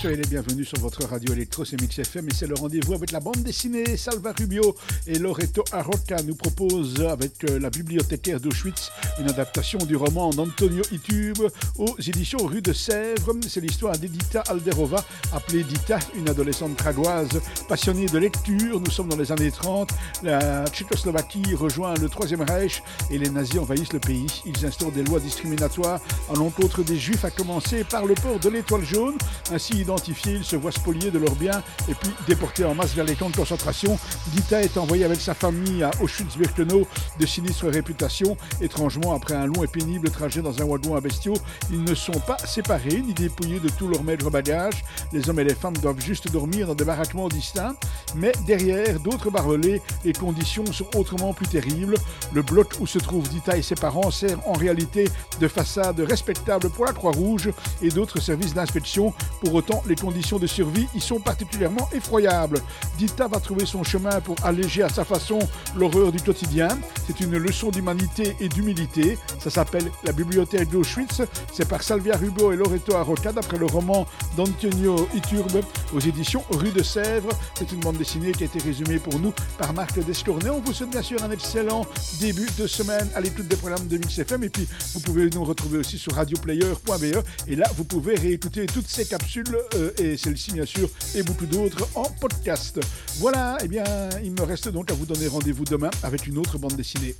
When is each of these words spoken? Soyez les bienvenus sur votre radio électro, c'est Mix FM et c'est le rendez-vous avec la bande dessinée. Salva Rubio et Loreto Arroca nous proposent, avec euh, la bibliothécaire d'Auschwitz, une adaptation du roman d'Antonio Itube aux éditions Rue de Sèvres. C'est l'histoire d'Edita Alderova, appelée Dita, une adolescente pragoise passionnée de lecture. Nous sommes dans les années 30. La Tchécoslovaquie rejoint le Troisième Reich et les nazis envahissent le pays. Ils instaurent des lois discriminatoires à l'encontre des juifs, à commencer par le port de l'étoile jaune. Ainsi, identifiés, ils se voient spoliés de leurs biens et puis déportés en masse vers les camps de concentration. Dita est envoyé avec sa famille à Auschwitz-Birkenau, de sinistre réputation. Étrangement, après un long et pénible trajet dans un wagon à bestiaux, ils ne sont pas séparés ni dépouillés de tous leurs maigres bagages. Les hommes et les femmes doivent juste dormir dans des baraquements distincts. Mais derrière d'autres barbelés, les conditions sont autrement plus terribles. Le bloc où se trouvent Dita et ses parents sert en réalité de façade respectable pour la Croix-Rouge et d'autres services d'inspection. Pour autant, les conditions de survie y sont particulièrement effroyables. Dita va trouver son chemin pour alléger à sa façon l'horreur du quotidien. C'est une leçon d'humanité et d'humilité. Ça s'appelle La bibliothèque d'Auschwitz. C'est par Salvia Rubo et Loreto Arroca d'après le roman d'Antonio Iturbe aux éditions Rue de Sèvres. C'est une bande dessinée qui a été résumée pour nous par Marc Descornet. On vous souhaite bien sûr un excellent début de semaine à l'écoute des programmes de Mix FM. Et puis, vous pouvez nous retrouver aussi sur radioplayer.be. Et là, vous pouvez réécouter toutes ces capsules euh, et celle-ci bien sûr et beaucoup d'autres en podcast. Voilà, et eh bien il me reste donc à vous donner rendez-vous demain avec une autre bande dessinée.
Soyez 0.00 0.16
les 0.16 0.28
bienvenus 0.28 0.68
sur 0.68 0.78
votre 0.78 1.04
radio 1.06 1.32
électro, 1.32 1.64
c'est 1.64 1.80
Mix 1.80 1.98
FM 1.98 2.28
et 2.28 2.34
c'est 2.34 2.46
le 2.46 2.54
rendez-vous 2.54 2.94
avec 2.94 3.10
la 3.10 3.20
bande 3.20 3.42
dessinée. 3.42 3.96
Salva 3.96 4.32
Rubio 4.32 4.76
et 5.06 5.18
Loreto 5.18 5.64
Arroca 5.72 6.22
nous 6.22 6.36
proposent, 6.36 7.00
avec 7.00 7.44
euh, 7.44 7.58
la 7.58 7.70
bibliothécaire 7.70 8.38
d'Auschwitz, 8.38 8.90
une 9.18 9.28
adaptation 9.28 9.78
du 9.78 9.96
roman 9.96 10.30
d'Antonio 10.30 10.82
Itube 10.92 11.42
aux 11.76 11.96
éditions 11.98 12.38
Rue 12.44 12.62
de 12.62 12.72
Sèvres. 12.72 13.34
C'est 13.46 13.60
l'histoire 13.60 13.96
d'Edita 13.98 14.42
Alderova, 14.48 15.04
appelée 15.32 15.64
Dita, 15.64 15.98
une 16.16 16.28
adolescente 16.28 16.76
pragoise 16.76 17.40
passionnée 17.68 18.06
de 18.06 18.18
lecture. 18.18 18.80
Nous 18.80 18.90
sommes 18.90 19.08
dans 19.08 19.16
les 19.16 19.32
années 19.32 19.50
30. 19.50 19.90
La 20.22 20.66
Tchécoslovaquie 20.66 21.54
rejoint 21.54 21.94
le 21.94 22.08
Troisième 22.08 22.42
Reich 22.42 22.82
et 23.10 23.18
les 23.18 23.30
nazis 23.30 23.58
envahissent 23.58 23.92
le 23.92 24.00
pays. 24.00 24.26
Ils 24.46 24.66
instaurent 24.66 24.92
des 24.92 25.02
lois 25.02 25.20
discriminatoires 25.20 26.00
à 26.30 26.34
l'encontre 26.34 26.82
des 26.82 26.96
juifs, 26.96 27.24
à 27.24 27.30
commencer 27.30 27.84
par 27.84 28.06
le 28.06 28.14
port 28.14 28.38
de 28.38 28.48
l'étoile 28.48 28.84
jaune. 28.84 29.16
Ainsi, 29.52 29.80
identifiés, 29.80 30.34
ils 30.34 30.44
se 30.44 30.56
voient 30.56 30.72
spoliés 30.72 31.10
de 31.10 31.18
leurs 31.18 31.34
biens 31.34 31.62
et 31.88 31.94
puis 31.94 32.10
déportés 32.26 32.64
en 32.64 32.74
masse 32.74 32.94
vers 32.94 33.04
les 33.04 33.14
camps 33.14 33.30
de 33.30 33.36
concentration. 33.36 33.98
Dita 34.28 34.62
est 34.62 34.76
envoyé 34.76 35.04
avec 35.04 35.20
sa 35.20 35.34
famille 35.34 35.82
à 35.82 35.90
Auschwitz-Birkenau, 36.00 36.86
de 37.18 37.26
sinistre 37.26 37.68
réputation. 37.68 38.36
Étrangement, 38.60 39.07
après 39.14 39.34
un 39.34 39.46
long 39.46 39.62
et 39.64 39.66
pénible 39.66 40.10
trajet 40.10 40.42
dans 40.42 40.60
un 40.60 40.64
wagon 40.64 40.96
à 40.96 41.00
bestiaux, 41.00 41.36
ils 41.70 41.82
ne 41.82 41.94
sont 41.94 42.20
pas 42.26 42.38
séparés 42.38 43.02
ni 43.04 43.14
dépouillés 43.14 43.60
de 43.60 43.68
tous 43.68 43.88
leurs 43.88 44.04
maigres 44.04 44.30
bagages. 44.30 44.84
Les 45.12 45.28
hommes 45.28 45.40
et 45.40 45.44
les 45.44 45.54
femmes 45.54 45.76
doivent 45.76 46.00
juste 46.00 46.30
dormir 46.30 46.68
dans 46.68 46.74
des 46.74 46.84
baraquements 46.84 47.28
distincts. 47.28 47.76
Mais 48.14 48.32
derrière 48.46 49.00
d'autres 49.00 49.30
barbelés, 49.30 49.82
les 50.04 50.12
conditions 50.12 50.66
sont 50.66 50.96
autrement 50.96 51.32
plus 51.32 51.46
terribles. 51.46 51.96
Le 52.32 52.42
bloc 52.42 52.74
où 52.80 52.86
se 52.86 52.98
trouvent 52.98 53.28
Dita 53.28 53.56
et 53.56 53.62
ses 53.62 53.74
parents 53.74 54.10
sert 54.10 54.38
en 54.48 54.52
réalité 54.52 55.08
de 55.40 55.48
façade 55.48 56.00
respectable 56.00 56.70
pour 56.70 56.84
la 56.84 56.92
Croix-Rouge 56.92 57.50
et 57.82 57.88
d'autres 57.90 58.20
services 58.20 58.54
d'inspection. 58.54 59.12
Pour 59.40 59.54
autant, 59.54 59.82
les 59.86 59.96
conditions 59.96 60.38
de 60.38 60.46
survie 60.46 60.86
y 60.94 61.00
sont 61.00 61.20
particulièrement 61.20 61.88
effroyables. 61.92 62.60
Dita 62.96 63.28
va 63.28 63.40
trouver 63.40 63.66
son 63.66 63.84
chemin 63.84 64.20
pour 64.20 64.36
alléger 64.44 64.82
à 64.82 64.88
sa 64.88 65.04
façon 65.04 65.38
l'horreur 65.76 66.12
du 66.12 66.20
quotidien. 66.20 66.68
C'est 67.06 67.20
une 67.20 67.36
leçon 67.36 67.70
d'humanité 67.70 68.36
et 68.40 68.48
d'humilité. 68.48 68.97
Ça 69.38 69.50
s'appelle 69.50 69.90
La 70.04 70.12
bibliothèque 70.12 70.70
d'Auschwitz. 70.70 71.22
C'est 71.52 71.68
par 71.68 71.82
Salvia 71.82 72.16
Rubo 72.16 72.52
et 72.52 72.56
Loreto 72.56 72.94
Arroca 72.94 73.32
d'après 73.32 73.58
le 73.58 73.66
roman 73.66 74.06
d'Antonio 74.36 75.08
Iturbe 75.14 75.62
aux 75.94 76.00
éditions 76.00 76.42
Rue 76.50 76.70
de 76.70 76.82
Sèvres. 76.82 77.30
C'est 77.58 77.70
une 77.72 77.80
bande 77.80 77.96
dessinée 77.96 78.32
qui 78.32 78.44
a 78.44 78.46
été 78.46 78.58
résumée 78.58 78.98
pour 78.98 79.18
nous 79.18 79.32
par 79.58 79.72
Marc 79.72 79.98
Descornet. 80.04 80.50
On 80.50 80.60
vous 80.60 80.72
souhaite 80.72 80.90
bien 80.90 81.02
sûr 81.02 81.22
un 81.22 81.30
excellent 81.30 81.86
début 82.20 82.48
de 82.58 82.66
semaine 82.66 83.08
à 83.14 83.20
l'écoute 83.20 83.48
des 83.48 83.56
programmes 83.56 83.86
de 83.86 83.98
Mix 83.98 84.18
FM. 84.18 84.44
Et 84.44 84.48
puis, 84.48 84.66
vous 84.94 85.00
pouvez 85.00 85.30
nous 85.30 85.44
retrouver 85.44 85.78
aussi 85.78 85.98
sur 85.98 86.14
radioplayer.be. 86.14 87.22
Et 87.46 87.56
là, 87.56 87.66
vous 87.76 87.84
pouvez 87.84 88.14
réécouter 88.14 88.66
toutes 88.66 88.88
ces 88.88 89.04
capsules 89.06 89.58
euh, 89.74 89.92
et 89.98 90.16
celle-ci 90.16 90.52
bien 90.52 90.66
sûr 90.66 90.88
et 91.14 91.22
beaucoup 91.22 91.46
d'autres 91.46 91.88
en 91.94 92.04
podcast. 92.04 92.80
Voilà, 93.18 93.56
et 93.60 93.64
eh 93.64 93.68
bien 93.68 93.84
il 94.22 94.32
me 94.32 94.42
reste 94.42 94.68
donc 94.68 94.90
à 94.90 94.94
vous 94.94 95.06
donner 95.06 95.28
rendez-vous 95.28 95.64
demain 95.64 95.90
avec 96.02 96.26
une 96.26 96.38
autre 96.38 96.58
bande 96.58 96.74
dessinée. 96.74 97.14